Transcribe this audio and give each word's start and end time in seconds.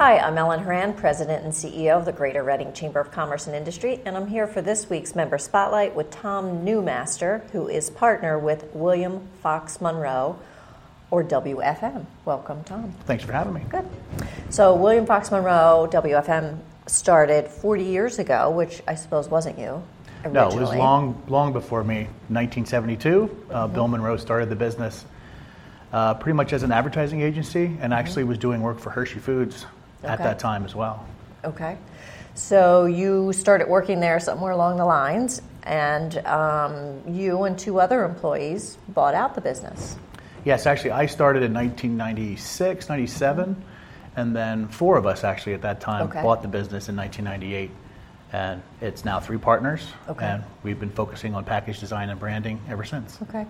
Hi, 0.00 0.18
I'm 0.18 0.38
Ellen 0.38 0.60
Horan, 0.60 0.94
President 0.94 1.44
and 1.44 1.52
CEO 1.52 1.98
of 1.98 2.06
the 2.06 2.12
Greater 2.12 2.42
Reading 2.42 2.72
Chamber 2.72 3.00
of 3.00 3.10
Commerce 3.10 3.46
and 3.46 3.54
Industry, 3.54 4.00
and 4.06 4.16
I'm 4.16 4.26
here 4.28 4.46
for 4.46 4.62
this 4.62 4.88
week's 4.88 5.14
Member 5.14 5.36
Spotlight 5.36 5.94
with 5.94 6.10
Tom 6.10 6.64
Newmaster, 6.64 7.46
who 7.50 7.68
is 7.68 7.90
partner 7.90 8.38
with 8.38 8.64
William 8.72 9.28
Fox 9.42 9.78
Munroe, 9.78 10.38
or 11.10 11.22
WFM. 11.22 12.06
Welcome, 12.24 12.64
Tom. 12.64 12.94
Thanks 13.04 13.24
for 13.24 13.32
having 13.32 13.52
me. 13.52 13.60
Good. 13.68 13.86
So, 14.48 14.74
William 14.74 15.04
Fox 15.04 15.30
Munroe, 15.30 15.86
WFM, 15.92 16.60
started 16.86 17.46
40 17.46 17.84
years 17.84 18.18
ago, 18.18 18.50
which 18.50 18.80
I 18.88 18.94
suppose 18.94 19.28
wasn't 19.28 19.58
you. 19.58 19.82
Originally. 20.24 20.32
No, 20.32 20.48
it 20.48 20.58
was 20.58 20.74
long, 20.74 21.22
long 21.28 21.52
before 21.52 21.84
me. 21.84 22.04
1972, 22.28 23.44
uh, 23.50 23.66
mm-hmm. 23.66 23.74
Bill 23.74 23.86
Munroe 23.86 24.16
started 24.16 24.48
the 24.48 24.56
business 24.56 25.04
uh, 25.92 26.14
pretty 26.14 26.36
much 26.36 26.54
as 26.54 26.62
an 26.62 26.72
advertising 26.72 27.20
agency, 27.20 27.66
and 27.66 27.78
mm-hmm. 27.78 27.92
actually 27.92 28.24
was 28.24 28.38
doing 28.38 28.62
work 28.62 28.78
for 28.78 28.88
Hershey 28.88 29.18
Foods 29.18 29.66
okay. 30.04 30.12
at 30.12 30.18
that 30.18 30.38
time 30.38 30.64
as 30.64 30.74
well. 30.74 31.06
Okay. 31.44 31.76
So 32.34 32.86
you 32.86 33.32
started 33.32 33.68
working 33.68 34.00
there 34.00 34.20
somewhere 34.20 34.52
along 34.52 34.76
the 34.76 34.84
lines, 34.84 35.42
and 35.62 36.16
um, 36.26 37.02
you 37.08 37.42
and 37.44 37.58
two 37.58 37.80
other 37.80 38.04
employees 38.04 38.78
bought 38.88 39.14
out 39.14 39.34
the 39.34 39.40
business. 39.40 39.96
Yes, 40.44 40.66
actually, 40.66 40.92
I 40.92 41.06
started 41.06 41.42
in 41.42 41.52
1996, 41.52 42.88
97, 42.88 43.62
and 44.16 44.34
then 44.34 44.68
four 44.68 44.96
of 44.96 45.06
us 45.06 45.22
actually 45.22 45.54
at 45.54 45.62
that 45.62 45.80
time 45.80 46.08
okay. 46.08 46.22
bought 46.22 46.42
the 46.42 46.48
business 46.48 46.88
in 46.88 46.96
1998. 46.96 47.70
And 48.32 48.62
it's 48.80 49.04
now 49.04 49.18
three 49.18 49.38
partners, 49.38 49.84
okay. 50.08 50.24
and 50.24 50.44
we've 50.62 50.78
been 50.78 50.90
focusing 50.90 51.34
on 51.34 51.44
package 51.44 51.80
design 51.80 52.10
and 52.10 52.20
branding 52.20 52.60
ever 52.68 52.84
since. 52.84 53.20
Okay. 53.22 53.44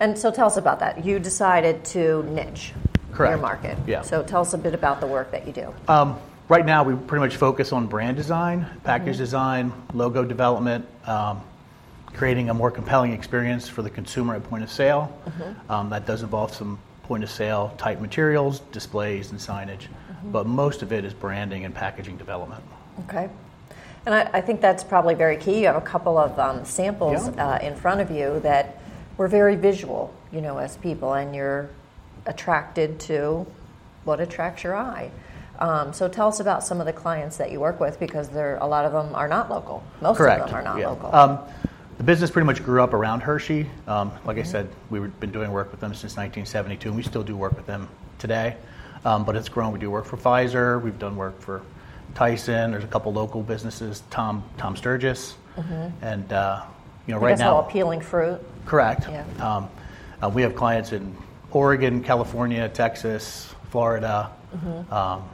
And 0.00 0.18
so 0.18 0.30
tell 0.30 0.46
us 0.46 0.56
about 0.56 0.80
that. 0.80 1.04
You 1.04 1.18
decided 1.18 1.84
to 1.86 2.22
niche 2.22 2.72
Correct. 3.12 3.32
your 3.32 3.40
market. 3.40 3.78
Yeah. 3.86 4.02
So 4.02 4.22
tell 4.22 4.40
us 4.40 4.54
a 4.54 4.58
bit 4.58 4.74
about 4.74 5.00
the 5.00 5.06
work 5.06 5.30
that 5.30 5.46
you 5.46 5.52
do. 5.52 5.74
Um, 5.88 6.18
right 6.48 6.64
now, 6.64 6.82
we 6.82 6.94
pretty 6.94 7.20
much 7.20 7.36
focus 7.36 7.72
on 7.72 7.86
brand 7.86 8.16
design, 8.16 8.66
package 8.84 9.14
mm-hmm. 9.14 9.22
design, 9.22 9.72
logo 9.94 10.24
development, 10.24 10.86
um, 11.06 11.42
creating 12.14 12.50
a 12.50 12.54
more 12.54 12.70
compelling 12.70 13.12
experience 13.12 13.68
for 13.68 13.82
the 13.82 13.90
consumer 13.90 14.34
at 14.34 14.44
point 14.44 14.62
of 14.62 14.70
sale. 14.70 15.18
Mm-hmm. 15.26 15.70
Um, 15.70 15.90
that 15.90 16.06
does 16.06 16.22
involve 16.22 16.54
some 16.54 16.78
point 17.04 17.24
of 17.24 17.30
sale 17.30 17.74
type 17.78 18.00
materials, 18.00 18.60
displays, 18.72 19.30
and 19.30 19.40
signage, 19.40 19.88
mm-hmm. 19.88 20.30
but 20.30 20.46
most 20.46 20.82
of 20.82 20.92
it 20.92 21.04
is 21.04 21.12
branding 21.12 21.64
and 21.64 21.74
packaging 21.74 22.16
development. 22.16 22.62
Okay. 23.00 23.28
And 24.04 24.14
I, 24.14 24.30
I 24.32 24.40
think 24.40 24.60
that's 24.60 24.82
probably 24.82 25.14
very 25.14 25.36
key. 25.36 25.60
You 25.60 25.66
have 25.66 25.76
a 25.76 25.80
couple 25.80 26.18
of 26.18 26.38
um, 26.38 26.64
samples 26.64 27.28
yeah. 27.28 27.54
uh, 27.54 27.58
in 27.58 27.76
front 27.76 28.00
of 28.00 28.10
you 28.10 28.40
that 28.40 28.78
were 29.16 29.28
very 29.28 29.56
visual, 29.56 30.12
you 30.32 30.40
know, 30.40 30.58
as 30.58 30.76
people, 30.76 31.14
and 31.14 31.34
you're 31.34 31.70
attracted 32.26 33.00
to 33.00 33.46
what 34.04 34.20
attracts 34.20 34.64
your 34.64 34.76
eye. 34.76 35.10
Um, 35.58 35.92
so 35.92 36.08
tell 36.08 36.28
us 36.28 36.40
about 36.40 36.64
some 36.64 36.80
of 36.80 36.86
the 36.86 36.92
clients 36.92 37.36
that 37.36 37.52
you 37.52 37.60
work 37.60 37.78
with 37.78 38.00
because 38.00 38.28
there 38.30 38.56
a 38.60 38.66
lot 38.66 38.84
of 38.84 38.92
them 38.92 39.14
are 39.14 39.28
not 39.28 39.50
local. 39.50 39.84
Most 40.00 40.18
Correct. 40.18 40.42
of 40.42 40.46
them 40.48 40.56
are 40.56 40.62
not 40.62 40.78
yeah. 40.78 40.88
local. 40.88 41.14
Um, 41.14 41.38
the 41.98 42.04
business 42.04 42.30
pretty 42.30 42.46
much 42.46 42.64
grew 42.64 42.82
up 42.82 42.94
around 42.94 43.20
Hershey. 43.20 43.68
Um, 43.86 44.10
like 44.24 44.36
mm-hmm. 44.36 44.40
I 44.40 44.42
said, 44.42 44.68
we've 44.90 45.20
been 45.20 45.30
doing 45.30 45.52
work 45.52 45.70
with 45.70 45.80
them 45.80 45.90
since 45.90 46.16
1972, 46.16 46.88
and 46.88 46.96
we 46.96 47.02
still 47.02 47.22
do 47.22 47.36
work 47.36 47.54
with 47.54 47.66
them 47.66 47.88
today. 48.18 48.56
Um, 49.04 49.24
but 49.24 49.36
it's 49.36 49.48
grown. 49.48 49.72
We 49.72 49.78
do 49.78 49.90
work 49.90 50.04
for 50.04 50.16
Pfizer. 50.16 50.82
We've 50.82 50.98
done 50.98 51.16
work 51.16 51.40
for 51.40 51.62
Tyson. 52.14 52.72
There's 52.72 52.84
a 52.84 52.88
couple 52.88 53.12
local 53.12 53.42
businesses. 53.42 54.02
Tom 54.10 54.44
Tom 54.58 54.76
Sturgis, 54.76 55.36
mm-hmm. 55.56 56.04
and 56.04 56.32
uh, 56.32 56.62
you 57.06 57.14
know 57.14 57.20
right 57.20 57.38
now 57.38 57.56
all 57.56 57.62
peeling 57.64 58.00
fruit. 58.00 58.40
Correct. 58.66 59.06
Yeah. 59.08 59.24
Um, 59.40 59.68
uh, 60.22 60.28
we 60.28 60.42
have 60.42 60.54
clients 60.54 60.92
in 60.92 61.16
Oregon, 61.52 62.02
California, 62.02 62.68
Texas, 62.68 63.54
Florida, 63.70 64.30
mm-hmm. 64.54 64.92
um, 64.92 65.28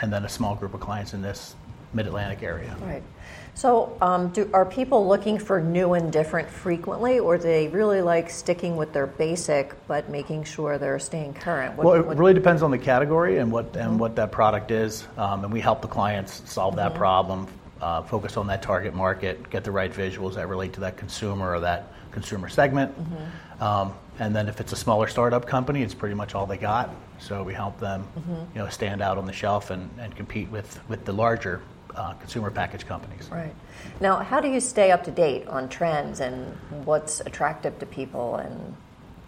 and 0.00 0.12
then 0.12 0.24
a 0.24 0.28
small 0.28 0.54
group 0.54 0.74
of 0.74 0.80
clients 0.80 1.14
in 1.14 1.22
this 1.22 1.54
Mid 1.92 2.06
Atlantic 2.06 2.42
area. 2.42 2.76
Right. 2.82 3.02
So, 3.54 3.96
um, 4.00 4.28
do, 4.28 4.48
are 4.54 4.64
people 4.64 5.08
looking 5.08 5.38
for 5.38 5.60
new 5.60 5.94
and 5.94 6.12
different 6.12 6.48
frequently, 6.48 7.18
or 7.18 7.36
do 7.36 7.42
they 7.42 7.68
really 7.68 8.00
like 8.00 8.30
sticking 8.30 8.76
with 8.76 8.92
their 8.92 9.08
basic 9.08 9.74
but 9.88 10.08
making 10.08 10.44
sure 10.44 10.78
they're 10.78 11.00
staying 11.00 11.34
current? 11.34 11.76
What, 11.76 11.84
well, 11.84 11.94
it 11.96 12.06
what, 12.06 12.16
really 12.16 12.32
depends 12.32 12.62
on 12.62 12.70
the 12.70 12.78
category 12.78 13.38
and 13.38 13.50
what 13.50 13.72
mm-hmm. 13.72 13.82
and 13.82 14.00
what 14.00 14.14
that 14.16 14.30
product 14.30 14.70
is, 14.70 15.06
um, 15.16 15.44
and 15.44 15.52
we 15.52 15.60
help 15.60 15.82
the 15.82 15.88
clients 15.88 16.48
solve 16.50 16.76
that 16.76 16.90
mm-hmm. 16.90 16.98
problem. 16.98 17.46
Uh, 17.80 18.02
focus 18.02 18.36
on 18.36 18.46
that 18.46 18.62
target 18.62 18.94
market, 18.94 19.48
get 19.50 19.64
the 19.64 19.70
right 19.70 19.92
visuals 19.92 20.34
that 20.34 20.46
relate 20.48 20.72
to 20.74 20.80
that 20.80 20.98
consumer 20.98 21.54
or 21.54 21.60
that 21.60 21.86
consumer 22.12 22.48
segment. 22.48 22.92
Mm-hmm. 22.98 23.62
Um, 23.62 23.94
and 24.20 24.36
then 24.36 24.48
if 24.48 24.60
it's 24.60 24.72
a 24.72 24.76
smaller 24.76 25.08
startup 25.08 25.46
company, 25.46 25.82
it's 25.82 25.94
pretty 25.94 26.14
much 26.14 26.34
all 26.34 26.46
they 26.46 26.58
got. 26.58 26.90
So 27.18 27.42
we 27.42 27.54
help 27.54 27.80
them, 27.80 28.06
mm-hmm. 28.16 28.34
you 28.54 28.62
know, 28.62 28.68
stand 28.68 29.00
out 29.00 29.16
on 29.16 29.26
the 29.26 29.32
shelf 29.32 29.70
and, 29.70 29.88
and 29.98 30.14
compete 30.14 30.50
with, 30.50 30.78
with 30.88 31.06
the 31.06 31.12
larger 31.12 31.62
uh, 31.94 32.12
consumer 32.12 32.50
package 32.50 32.86
companies. 32.86 33.30
Right. 33.30 33.54
Now, 33.98 34.16
how 34.16 34.40
do 34.40 34.48
you 34.48 34.60
stay 34.60 34.90
up 34.90 35.04
to 35.04 35.10
date 35.10 35.46
on 35.48 35.70
trends 35.70 36.20
and 36.20 36.54
what's 36.84 37.20
attractive 37.20 37.78
to 37.78 37.86
people 37.86 38.36
and 38.36 38.76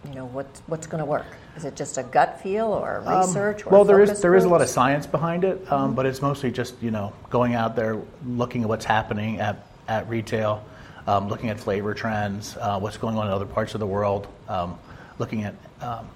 you 0.08 0.16
know 0.16 0.26
what's 0.26 0.60
what's 0.66 0.86
going 0.86 0.98
to 0.98 1.04
work? 1.04 1.26
Is 1.56 1.64
it 1.64 1.76
just 1.76 1.96
a 1.96 2.02
gut 2.02 2.40
feel 2.42 2.66
or 2.66 3.02
um, 3.06 3.20
research? 3.20 3.62
Um, 3.62 3.68
or 3.68 3.70
well, 3.70 3.84
there 3.84 4.00
is 4.00 4.20
there 4.20 4.34
is 4.34 4.44
a 4.44 4.48
lot 4.48 4.60
of 4.60 4.68
science 4.68 5.06
behind 5.06 5.44
it, 5.44 5.58
um, 5.70 5.86
mm-hmm. 5.86 5.94
but 5.94 6.06
it's 6.06 6.20
mostly 6.20 6.50
just 6.50 6.74
you 6.82 6.90
know 6.90 7.12
going 7.30 7.54
out 7.54 7.76
there, 7.76 8.02
looking 8.26 8.62
at 8.62 8.68
what's 8.68 8.84
happening 8.84 9.38
at 9.38 9.64
at 9.86 10.08
retail, 10.08 10.64
um, 11.06 11.28
looking 11.28 11.50
at 11.50 11.58
flavor 11.58 11.94
trends, 11.94 12.56
uh, 12.56 12.78
what's 12.78 12.96
going 12.96 13.16
on 13.16 13.26
in 13.26 13.32
other 13.32 13.46
parts 13.46 13.74
of 13.74 13.80
the 13.80 13.86
world, 13.86 14.26
um, 14.48 14.78
looking 15.18 15.44
at 15.44 15.54
um, 15.80 16.08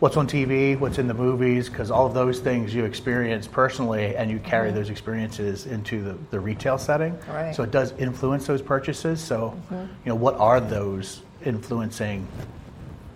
what's 0.00 0.16
on 0.16 0.26
TV, 0.26 0.78
what's 0.78 0.98
in 0.98 1.08
the 1.08 1.14
movies, 1.14 1.68
because 1.68 1.90
all 1.90 2.06
of 2.06 2.14
those 2.14 2.40
things 2.40 2.74
you 2.74 2.84
experience 2.84 3.46
personally 3.46 4.16
and 4.16 4.30
you 4.30 4.38
carry 4.38 4.68
mm-hmm. 4.68 4.78
those 4.78 4.90
experiences 4.90 5.66
into 5.66 6.02
the, 6.02 6.16
the 6.30 6.38
retail 6.38 6.78
setting. 6.78 7.18
Right. 7.28 7.54
So 7.54 7.62
it 7.62 7.70
does 7.70 7.92
influence 7.92 8.46
those 8.46 8.62
purchases. 8.62 9.20
So, 9.20 9.56
mm-hmm. 9.70 9.74
you 9.74 10.08
know, 10.08 10.14
what 10.14 10.36
are 10.36 10.60
those 10.60 11.22
influencing, 11.44 12.26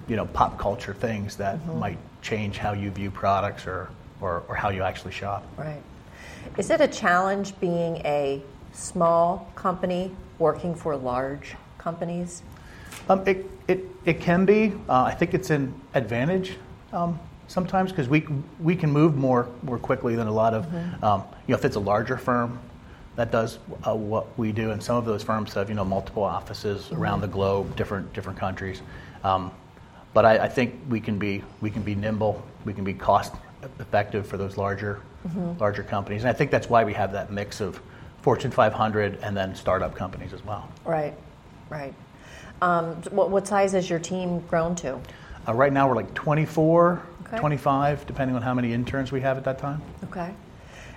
you 0.08 0.16
know, 0.16 0.26
pop 0.26 0.58
culture 0.58 0.94
things 0.94 1.36
that 1.36 1.56
mm-hmm. 1.58 1.78
might 1.78 1.98
change 2.20 2.58
how 2.58 2.72
you 2.72 2.90
view 2.90 3.10
products 3.10 3.66
or, 3.66 3.88
or, 4.20 4.42
or 4.48 4.54
how 4.54 4.70
you 4.70 4.82
actually 4.82 5.12
shop? 5.12 5.46
Right. 5.56 5.82
Is 6.58 6.70
it 6.70 6.80
a 6.80 6.88
challenge 6.88 7.58
being 7.60 7.96
a 7.98 8.42
small 8.72 9.50
company 9.54 10.10
working 10.38 10.74
for 10.74 10.96
large 10.96 11.54
companies? 11.78 12.42
Um, 13.08 13.26
it, 13.26 13.46
it, 13.68 13.84
it 14.04 14.20
can 14.20 14.44
be. 14.44 14.72
Uh, 14.88 15.02
I 15.02 15.14
think 15.14 15.34
it's 15.34 15.50
an 15.50 15.74
advantage 15.94 16.56
um, 16.92 17.18
sometimes 17.48 17.90
because 17.90 18.08
we, 18.08 18.26
we 18.60 18.76
can 18.76 18.90
move 18.90 19.16
more, 19.16 19.48
more 19.62 19.78
quickly 19.78 20.14
than 20.14 20.26
a 20.26 20.32
lot 20.32 20.54
of, 20.54 20.66
mm-hmm. 20.66 21.04
um, 21.04 21.24
you 21.46 21.52
know, 21.52 21.58
if 21.58 21.64
it's 21.64 21.76
a 21.76 21.80
larger 21.80 22.16
firm 22.16 22.58
that 23.16 23.30
does 23.30 23.58
uh, 23.86 23.94
what 23.94 24.26
we 24.38 24.52
do, 24.52 24.70
and 24.70 24.82
some 24.82 24.96
of 24.96 25.04
those 25.04 25.22
firms 25.22 25.52
have, 25.52 25.68
you 25.68 25.74
know, 25.74 25.84
multiple 25.84 26.22
offices 26.22 26.84
mm-hmm. 26.84 26.96
around 26.96 27.20
the 27.20 27.28
globe, 27.28 27.76
different, 27.76 28.10
different 28.14 28.38
countries. 28.38 28.80
Um, 29.22 29.50
but 30.14 30.24
I, 30.24 30.44
I, 30.44 30.48
think 30.48 30.74
we 30.88 31.00
can 31.00 31.18
be, 31.18 31.42
we 31.60 31.70
can 31.70 31.82
be 31.82 31.94
nimble, 31.94 32.42
we 32.64 32.74
can 32.74 32.84
be 32.84 32.94
cost 32.94 33.34
effective 33.78 34.26
for 34.26 34.36
those 34.36 34.56
larger, 34.56 35.00
mm-hmm. 35.26 35.58
larger 35.58 35.82
companies. 35.82 36.22
And 36.22 36.30
I 36.30 36.32
think 36.32 36.50
that's 36.50 36.68
why 36.68 36.84
we 36.84 36.92
have 36.94 37.12
that 37.12 37.30
mix 37.30 37.60
of 37.60 37.80
Fortune 38.22 38.50
500 38.50 39.18
and 39.22 39.36
then 39.36 39.54
startup 39.54 39.94
companies 39.94 40.32
as 40.32 40.44
well. 40.44 40.68
Right, 40.84 41.14
right. 41.68 41.92
Um, 42.62 42.94
what, 43.10 43.30
what 43.30 43.46
size 43.46 43.72
has 43.72 43.90
your 43.90 43.98
team 43.98 44.40
grown 44.46 44.76
to? 44.76 45.00
Uh, 45.46 45.54
right 45.54 45.72
now, 45.72 45.88
we're 45.88 45.96
like 45.96 46.14
24, 46.14 47.02
okay. 47.26 47.38
25, 47.38 48.06
depending 48.06 48.36
on 48.36 48.42
how 48.42 48.54
many 48.54 48.72
interns 48.72 49.10
we 49.10 49.20
have 49.20 49.36
at 49.36 49.44
that 49.44 49.58
time. 49.58 49.82
Okay. 50.04 50.32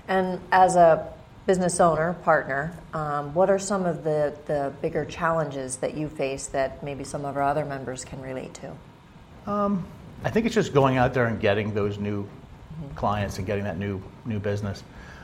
And 0.08 0.40
as 0.52 0.76
a 0.76 1.12
business 1.48 1.80
owner, 1.80 2.14
partner, 2.24 2.78
um, 2.94 3.34
what 3.34 3.50
are 3.50 3.58
some 3.58 3.86
of 3.86 4.04
the, 4.04 4.38
the 4.46 4.72
bigger 4.82 5.04
challenges 5.06 5.78
that 5.78 5.96
you 5.96 6.08
face 6.10 6.46
that 6.48 6.84
maybe 6.84 7.04
some 7.04 7.26
of 7.26 7.36
our 7.36 7.44
other 7.44 7.66
members 7.66 8.06
can 8.06 8.22
relate 8.22 8.54
to? 8.56 9.52
Um, 9.52 9.86
I 10.24 10.30
think 10.30 10.46
it's 10.46 10.56
just 10.56 10.74
going 10.74 10.98
out 10.98 11.14
there 11.14 11.26
and 11.26 11.40
getting 11.40 11.74
those 11.74 11.98
new 11.98 12.24
mm-hmm. 12.24 12.96
clients 12.96 13.38
and 13.38 13.46
getting 13.46 13.64
that 13.64 13.78
new 13.78 14.02
new 14.26 14.40
business. 14.40 14.84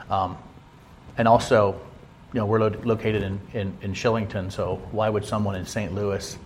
Um, 0.10 0.38
and 1.18 1.28
also, 1.28 1.80
you 2.34 2.40
know, 2.40 2.46
we're 2.46 2.60
lo- 2.60 2.82
located 2.84 3.24
in, 3.24 3.40
in, 3.54 3.78
in, 3.82 3.94
Shillington, 3.94 4.52
so 4.52 4.82
why 4.92 5.10
would 5.10 5.26
someone 5.26 5.56
in 5.56 5.66
St. 5.66 5.94
Louis 5.94 6.38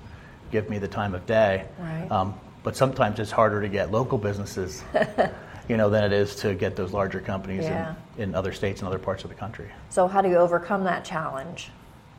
give 0.51 0.69
me 0.69 0.79
the 0.79 0.87
time 0.87 1.13
of 1.13 1.25
day? 1.25 1.65
Right. 1.79 2.09
Um, 2.09 2.33
but 2.63 2.75
sometimes 2.75 3.19
it's 3.19 3.31
harder 3.31 3.61
to 3.61 3.69
get 3.69 3.91
local 3.91 4.17
businesses, 4.17 4.83
you 5.69 5.77
know, 5.77 5.91
than 5.91 6.03
it 6.03 6.11
is 6.11 6.35
to 6.37 6.55
get 6.55 6.75
those 6.75 6.91
larger 6.91 7.19
companies 7.19 7.63
yeah. 7.63 7.93
in, 8.17 8.29
in 8.29 8.35
other 8.35 8.51
states 8.51 8.81
and 8.81 8.87
other 8.87 8.97
parts 8.97 9.23
of 9.23 9.29
the 9.29 9.35
country. 9.35 9.69
So 9.89 10.07
how 10.07 10.21
do 10.21 10.29
you 10.29 10.37
overcome 10.37 10.85
that 10.85 11.05
challenge 11.05 11.69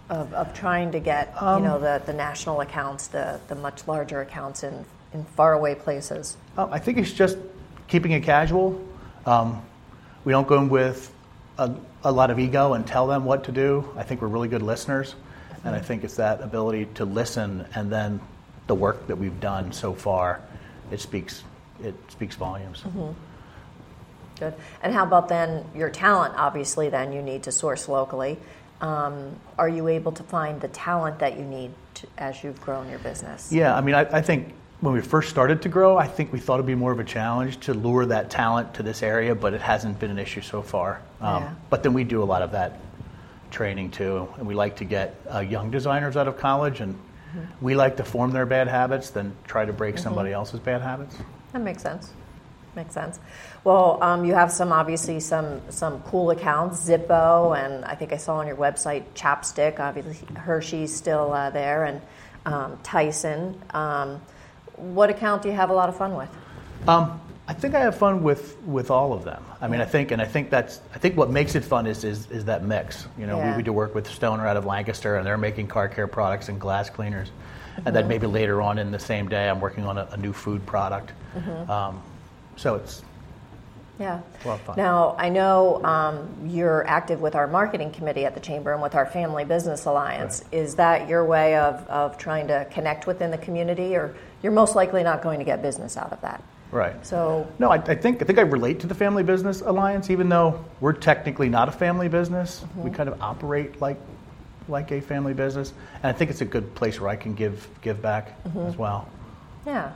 of, 0.08 0.32
of 0.32 0.54
trying 0.54 0.92
to 0.92 1.00
get, 1.00 1.34
um, 1.42 1.64
you 1.64 1.68
know, 1.68 1.80
the, 1.80 2.00
the 2.06 2.12
national 2.12 2.60
accounts, 2.60 3.08
the, 3.08 3.40
the 3.48 3.56
much 3.56 3.88
larger 3.88 4.20
accounts 4.20 4.62
in, 4.62 4.84
in 5.12 5.24
faraway 5.24 5.74
places? 5.74 6.36
Um, 6.56 6.72
I 6.72 6.78
think 6.78 6.98
it's 6.98 7.12
just 7.12 7.36
keeping 7.88 8.12
it 8.12 8.22
casual. 8.22 8.80
Um, 9.26 9.60
we 10.24 10.30
don't 10.30 10.46
go 10.46 10.60
in 10.60 10.68
with 10.68 11.12
a, 11.58 11.74
a, 12.04 12.12
lot 12.12 12.30
of 12.30 12.38
ego 12.38 12.74
and 12.74 12.86
tell 12.86 13.06
them 13.06 13.24
what 13.24 13.44
to 13.44 13.52
do. 13.52 13.88
I 13.96 14.02
think 14.02 14.22
we're 14.22 14.28
really 14.28 14.48
good 14.48 14.62
listeners, 14.62 15.14
mm-hmm. 15.14 15.68
and 15.68 15.76
I 15.76 15.80
think 15.80 16.04
it's 16.04 16.16
that 16.16 16.40
ability 16.40 16.86
to 16.94 17.04
listen 17.04 17.66
and 17.74 17.90
then 17.90 18.20
the 18.66 18.74
work 18.74 19.06
that 19.06 19.16
we've 19.16 19.38
done 19.40 19.72
so 19.72 19.94
far, 19.94 20.40
it 20.90 21.00
speaks 21.00 21.44
it 21.82 21.94
speaks 22.08 22.36
volumes. 22.36 22.80
Mm-hmm. 22.80 23.12
Good. 24.38 24.54
And 24.82 24.92
how 24.92 25.04
about 25.04 25.28
then 25.28 25.64
your 25.74 25.90
talent? 25.90 26.34
Obviously, 26.36 26.88
then 26.88 27.12
you 27.12 27.22
need 27.22 27.44
to 27.44 27.52
source 27.52 27.88
locally. 27.88 28.38
Um, 28.80 29.36
are 29.58 29.68
you 29.68 29.88
able 29.88 30.12
to 30.12 30.22
find 30.22 30.60
the 30.60 30.68
talent 30.68 31.20
that 31.20 31.38
you 31.38 31.44
need 31.44 31.72
to, 31.94 32.06
as 32.18 32.44
you've 32.44 32.60
grown 32.60 32.90
your 32.90 32.98
business? 32.98 33.50
Yeah, 33.50 33.74
I 33.74 33.80
mean, 33.80 33.94
I, 33.94 34.00
I, 34.18 34.20
think 34.20 34.52
when 34.86 34.94
we 34.94 35.00
first 35.00 35.30
started 35.30 35.62
to 35.62 35.68
grow, 35.68 35.98
I 35.98 36.06
think 36.06 36.32
we 36.32 36.38
thought 36.38 36.54
it'd 36.54 36.66
be 36.66 36.76
more 36.76 36.92
of 36.92 37.00
a 37.00 37.04
challenge 37.04 37.58
to 37.62 37.74
lure 37.74 38.06
that 38.06 38.30
talent 38.30 38.74
to 38.74 38.84
this 38.84 39.02
area, 39.02 39.34
but 39.34 39.52
it 39.52 39.60
hasn't 39.60 39.98
been 39.98 40.12
an 40.12 40.18
issue 40.20 40.42
so 40.42 40.62
far. 40.62 41.02
Um, 41.20 41.42
yeah. 41.42 41.54
But 41.70 41.82
then 41.82 41.92
we 41.92 42.04
do 42.04 42.22
a 42.22 42.24
lot 42.24 42.42
of 42.42 42.52
that 42.52 42.78
training 43.50 43.90
too, 43.90 44.28
and 44.36 44.46
we 44.46 44.54
like 44.54 44.76
to 44.76 44.84
get 44.84 45.16
uh, 45.28 45.40
young 45.40 45.72
designers 45.72 46.16
out 46.16 46.28
of 46.28 46.38
college, 46.38 46.78
and 46.78 46.94
mm-hmm. 46.94 47.64
we 47.64 47.74
like 47.74 47.96
to 47.96 48.04
form 48.04 48.30
their 48.30 48.46
bad 48.46 48.68
habits 48.68 49.10
than 49.10 49.34
try 49.44 49.64
to 49.64 49.72
break 49.72 49.96
mm-hmm. 49.96 50.04
somebody 50.04 50.30
else's 50.30 50.60
bad 50.60 50.82
habits. 50.82 51.16
That 51.52 51.62
makes 51.62 51.82
sense. 51.82 52.12
Makes 52.76 52.94
sense. 52.94 53.18
Well, 53.64 54.00
um, 54.04 54.24
you 54.24 54.34
have 54.34 54.52
some 54.52 54.70
obviously 54.70 55.18
some 55.18 55.62
some 55.68 56.00
cool 56.02 56.30
accounts, 56.30 56.88
Zippo, 56.88 57.58
and 57.58 57.84
I 57.84 57.96
think 57.96 58.12
I 58.12 58.18
saw 58.18 58.36
on 58.36 58.46
your 58.46 58.56
website 58.56 59.02
Chapstick. 59.16 59.80
Obviously, 59.80 60.14
Hershey's 60.36 60.94
still 60.94 61.32
uh, 61.32 61.50
there, 61.50 61.86
and 61.86 62.00
um, 62.44 62.78
Tyson. 62.84 63.60
Um, 63.70 64.20
what 64.76 65.11
account 65.11 65.43
do 65.43 65.49
you 65.49 65.55
have 65.55 65.70
a 65.70 65.75
lot 65.75 65.88
of 65.88 65.96
fun 65.96 66.14
with? 66.14 66.28
Um, 66.87 67.20
I 67.49 67.52
think 67.52 67.75
I 67.75 67.81
have 67.81 67.96
fun 67.96 68.23
with, 68.23 68.61
with 68.62 68.90
all 68.90 69.12
of 69.12 69.25
them. 69.25 69.44
I 69.61 69.69
mean, 69.69 69.81
I 69.81 69.84
think, 69.84 70.11
and 70.11 70.20
I 70.20 70.25
think 70.25 70.50
that's, 70.50 70.81
I 70.94 70.99
think 70.99 71.17
what 71.17 71.31
makes 71.31 71.55
it 71.55 71.64
fun 71.64 71.87
is 71.87 72.02
is, 72.02 72.31
is 72.31 72.44
that 72.46 72.64
mix. 72.64 73.06
You 73.17 73.26
know, 73.26 73.38
yeah. 73.38 73.52
we, 73.52 73.58
we 73.58 73.62
do 73.62 73.73
work 73.73 73.94
with 73.94 74.11
Stoner 74.11 74.46
out 74.46 74.56
of 74.56 74.67
Lancaster, 74.67 75.17
and 75.17 75.26
they're 75.26 75.38
making 75.38 75.69
car 75.69 75.88
care 75.88 76.08
products 76.08 76.49
and 76.49 76.61
glass 76.61 76.90
cleaners. 76.90 77.28
Mm-hmm. 77.28 77.87
And 77.87 77.96
then 77.96 78.08
maybe 78.08 78.26
later 78.26 78.61
on 78.62 78.78
in 78.78 78.90
the 78.90 78.99
same 78.99 79.28
day, 79.28 79.49
I'm 79.49 79.61
working 79.61 79.84
on 79.84 79.96
a, 79.96 80.08
a 80.11 80.17
new 80.17 80.32
food 80.32 80.67
product. 80.67 81.12
Mm-hmm. 81.37 81.70
Um, 81.70 82.02
so 82.56 82.75
it's 82.75 83.02
yeah. 83.98 84.20
Now, 84.76 85.16
I 85.19 85.31
know 85.31 85.82
um, 85.84 86.28
you're 86.46 86.87
active 86.87 87.20
with 87.20 87.34
our 87.34 87.46
marketing 87.46 87.93
committee 87.93 88.25
at 88.25 88.34
the 88.34 88.40
Chamber 88.40 88.72
and 88.72 88.82
with 88.82 88.94
our 88.94 89.06
Family 89.06 89.44
Business 89.44 89.87
Alliance. 89.87 90.43
Right. 90.44 90.60
Is 90.60 90.75
that 90.75 91.08
your 91.08 91.25
way 91.25 91.56
of, 91.56 91.87
of 91.88 92.19
trying 92.19 92.48
to 92.48 92.66
connect 92.70 93.06
within 93.06 93.31
the 93.31 93.38
community, 93.38 93.96
or 93.96 94.14
you're 94.43 94.52
most 94.52 94.76
likely 94.76 95.02
not 95.02 95.22
going 95.22 95.38
to 95.38 95.44
get 95.44 95.62
business 95.62 95.96
out 95.96 96.12
of 96.12 96.20
that? 96.20 96.43
Right. 96.70 97.06
So 97.06 97.50
no, 97.58 97.70
I, 97.70 97.76
I, 97.76 97.94
think 97.94 98.20
I 98.20 98.25
think 98.26 98.38
I 98.38 98.43
relate 98.43 98.81
to 98.81 98.87
the 98.87 98.94
Family 98.94 99.22
Business 99.22 99.62
Alliance, 99.62 100.10
even 100.10 100.28
though 100.28 100.64
we're 100.81 100.92
technically 100.92 101.49
not 101.49 101.69
a 101.69 101.72
family 101.72 102.08
business. 102.08 102.60
Mm-hmm. 102.60 102.82
We 102.82 102.90
kind 102.90 103.08
of 103.08 103.20
operate 103.22 103.81
like 103.81 103.99
like 104.69 104.90
a 104.90 105.00
family 105.00 105.32
business, 105.32 105.72
and 106.02 106.06
I 106.06 106.12
think 106.12 106.31
it's 106.31 106.40
a 106.40 106.46
good 106.46 106.75
place 106.75 107.00
where 107.00 107.08
I 107.08 107.16
can 107.16 107.34
give 107.34 107.69
give 107.82 108.02
back 108.02 108.42
mm-hmm. 108.44 108.66
as 108.66 108.76
well. 108.76 109.08
Yeah, 109.64 109.92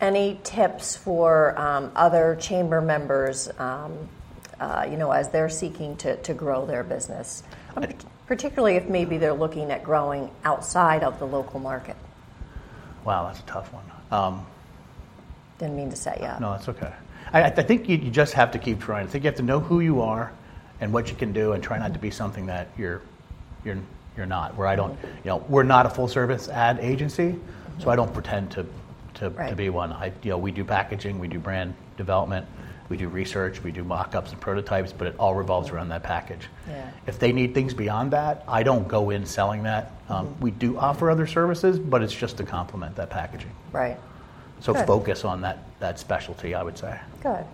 any 0.00 0.38
tips 0.44 0.96
for 0.96 1.58
um, 1.58 1.90
other 1.96 2.36
chamber 2.40 2.80
members, 2.80 3.48
um, 3.58 4.08
uh, 4.60 4.86
you 4.90 4.96
know, 4.96 5.10
as 5.10 5.30
they're 5.30 5.48
seeking 5.48 5.96
to, 5.96 6.16
to 6.22 6.34
grow 6.34 6.66
their 6.66 6.82
business, 6.82 7.42
particularly 8.26 8.76
if 8.76 8.88
maybe 8.88 9.18
they're 9.18 9.32
looking 9.32 9.70
at 9.70 9.82
growing 9.82 10.30
outside 10.44 11.02
of 11.02 11.18
the 11.18 11.26
local 11.26 11.60
market? 11.60 11.96
Wow, 13.04 13.26
that's 13.26 13.40
a 13.40 13.44
tough 13.44 13.72
one. 13.72 13.84
Um, 14.10 14.46
Didn't 15.58 15.76
mean 15.76 15.90
to 15.90 15.96
set 15.96 16.20
you 16.20 16.26
up. 16.26 16.40
No, 16.40 16.52
that's 16.52 16.68
okay. 16.68 16.92
I, 17.32 17.44
I 17.44 17.50
think 17.50 17.88
you, 17.88 17.96
you, 17.96 18.10
just 18.10 18.34
have 18.34 18.52
to 18.52 18.58
keep 18.58 18.80
trying. 18.80 19.06
I 19.06 19.10
think 19.10 19.24
you 19.24 19.28
have 19.28 19.36
to 19.36 19.42
know 19.42 19.60
who 19.60 19.80
you 19.80 20.00
are 20.00 20.32
and 20.80 20.92
what 20.92 21.10
you 21.10 21.16
can 21.16 21.32
do, 21.32 21.52
and 21.52 21.62
try 21.62 21.78
not 21.78 21.92
to 21.94 21.98
be 21.98 22.10
something 22.10 22.46
that 22.46 22.68
you're 22.76 23.02
you're 23.64 23.78
you're 24.16 24.26
not. 24.26 24.56
Where 24.56 24.66
I 24.66 24.76
don't, 24.76 24.96
you 25.02 25.30
know, 25.30 25.44
we're 25.48 25.64
not 25.64 25.86
a 25.86 25.90
full 25.90 26.06
service 26.06 26.48
ad 26.48 26.78
agency, 26.80 27.36
so 27.78 27.90
I 27.90 27.96
don't 27.96 28.12
pretend 28.12 28.50
to 28.52 28.66
to, 29.16 29.30
right. 29.30 29.50
to 29.50 29.56
be 29.56 29.68
one. 29.70 29.92
I, 29.92 30.12
you 30.22 30.30
know, 30.30 30.38
we 30.38 30.52
do 30.52 30.64
packaging, 30.64 31.18
we 31.18 31.28
do 31.28 31.38
brand 31.38 31.74
development, 31.96 32.46
we 32.88 32.96
do 32.96 33.08
research, 33.08 33.62
we 33.62 33.72
do 33.72 33.82
mock-ups 33.82 34.30
and 34.32 34.40
prototypes, 34.40 34.92
but 34.92 35.08
it 35.08 35.16
all 35.18 35.34
revolves 35.34 35.70
around 35.70 35.88
that 35.88 36.02
package. 36.02 36.48
Yeah. 36.68 36.90
If 37.06 37.18
they 37.18 37.32
need 37.32 37.54
things 37.54 37.74
beyond 37.74 38.12
that, 38.12 38.44
I 38.46 38.62
don't 38.62 38.86
go 38.86 39.10
in 39.10 39.26
selling 39.26 39.64
that. 39.64 39.92
Um, 40.08 40.26
mm-hmm. 40.26 40.40
We 40.40 40.50
do 40.52 40.78
offer 40.78 41.10
other 41.10 41.26
services, 41.26 41.78
but 41.78 42.02
it's 42.02 42.14
just 42.14 42.36
to 42.36 42.44
complement 42.44 42.96
that 42.96 43.10
packaging. 43.10 43.50
Right. 43.72 43.98
So 44.60 44.72
Good. 44.72 44.86
focus 44.86 45.24
on 45.24 45.40
that, 45.42 45.58
that 45.80 45.98
specialty, 45.98 46.54
I 46.54 46.62
would 46.62 46.78
say. 46.78 46.98
Good. 47.22 47.44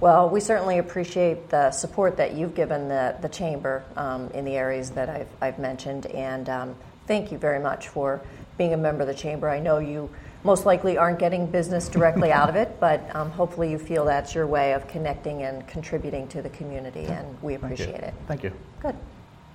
Well, 0.00 0.28
we 0.28 0.40
certainly 0.40 0.78
appreciate 0.78 1.48
the 1.48 1.70
support 1.70 2.16
that 2.16 2.34
you've 2.34 2.56
given 2.56 2.88
the, 2.88 3.16
the 3.22 3.28
Chamber 3.28 3.84
um, 3.96 4.28
in 4.30 4.44
the 4.44 4.56
areas 4.56 4.90
that 4.90 5.08
I've, 5.08 5.28
I've 5.40 5.58
mentioned, 5.60 6.06
and 6.06 6.48
um, 6.48 6.76
thank 7.06 7.30
you 7.30 7.38
very 7.38 7.60
much 7.60 7.86
for 7.86 8.20
being 8.58 8.74
a 8.74 8.76
member 8.76 9.02
of 9.02 9.06
the 9.06 9.14
Chamber. 9.14 9.48
I 9.48 9.60
know 9.60 9.78
you 9.78 10.10
most 10.44 10.66
likely 10.66 10.98
aren't 10.98 11.18
getting 11.18 11.46
business 11.46 11.88
directly 11.88 12.32
out 12.32 12.48
of 12.48 12.56
it, 12.56 12.78
but 12.80 13.14
um, 13.14 13.30
hopefully 13.30 13.70
you 13.70 13.78
feel 13.78 14.04
that's 14.04 14.34
your 14.34 14.46
way 14.46 14.72
of 14.72 14.86
connecting 14.88 15.42
and 15.42 15.66
contributing 15.66 16.26
to 16.28 16.42
the 16.42 16.50
community, 16.50 17.06
and 17.06 17.40
we 17.42 17.54
appreciate 17.54 18.00
Thank 18.00 18.04
it. 18.04 18.14
Thank 18.26 18.42
you. 18.44 18.52
Good. 18.80 18.96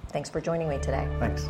Thanks 0.10 0.30
for 0.30 0.40
joining 0.40 0.70
me 0.70 0.78
today. 0.78 1.08
Thanks. 1.20 1.48